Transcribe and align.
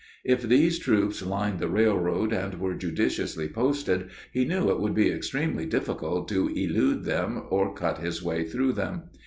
If 0.23 0.41
these 0.41 0.79
troops 0.79 1.23
lined 1.23 1.59
the 1.59 1.67
railroad 1.69 2.33
and 2.33 2.55
were 2.59 2.73
judiciously 2.73 3.47
posted, 3.47 4.09
he 4.31 4.45
knew 4.45 4.71
it 4.71 4.79
would 4.79 4.95
be 4.95 5.11
extremely 5.11 5.67
difficult 5.67 6.27
to 6.29 6.47
elude 6.47 7.03
them 7.03 7.43
or 7.51 7.75
cut 7.75 7.99
his 7.99 8.23
way 8.23 8.43
through 8.43 8.71
them. 8.73 9.03